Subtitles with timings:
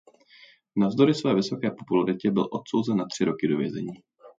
[0.77, 3.93] Navzdory své vysoké popularitě byl odsouzen na tři roky do vězení.